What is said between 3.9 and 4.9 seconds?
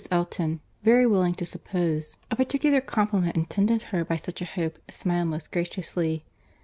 her by such a hope,